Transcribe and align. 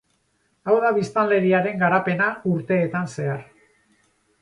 Hau 0.71 0.75
da 0.85 0.89
biztanleriaren 0.95 1.79
garapena 1.85 2.33
urteetan 2.55 3.15
zehar. 3.19 3.49